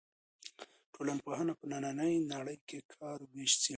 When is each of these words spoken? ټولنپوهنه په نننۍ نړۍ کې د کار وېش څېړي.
ټولنپوهنه 0.93 1.53
په 1.59 1.65
نننۍ 1.71 2.13
نړۍ 2.33 2.57
کې 2.67 2.77
د 2.81 2.89
کار 2.97 3.19
وېش 3.33 3.53
څېړي. 3.61 3.69